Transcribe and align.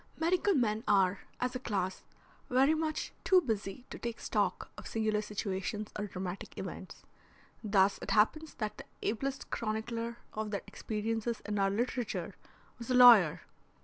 Medical 0.17 0.55
men 0.55 0.83
are, 0.87 1.19
as 1.39 1.53
a 1.55 1.59
class, 1.59 2.03
very 2.49 2.73
much 2.73 3.13
too 3.23 3.39
busy 3.39 3.85
to 3.91 3.99
take 3.99 4.19
stock 4.19 4.71
of 4.75 4.87
singular 4.87 5.21
situations 5.21 5.91
or 5.95 6.07
dramatic 6.07 6.57
events. 6.57 7.03
Thus 7.63 7.99
it 8.01 8.09
happens 8.09 8.55
that 8.55 8.79
the 8.79 8.85
ablest 9.03 9.51
chronicler 9.51 10.17
of 10.33 10.49
their 10.49 10.63
experiences 10.65 11.43
in 11.45 11.59
our 11.59 11.69
literature 11.69 12.33
was 12.79 12.89
a 12.89 12.95
lawyer. 12.95 13.41